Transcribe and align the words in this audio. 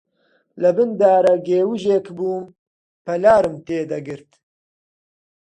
لەبن 0.61 0.89
دارەگێوژێک 1.01 2.05
بووم، 2.17 2.45
پلارم 3.05 3.55
تێ 3.65 3.79
دەگرت 3.91 4.31